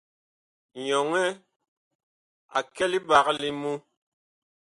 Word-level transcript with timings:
Nyɔnɛ 0.85 1.23
a 2.57 2.59
kɛ 2.73 2.83
liɓag 2.91 3.25
li 3.41 3.49
ŋmu. 3.53 3.71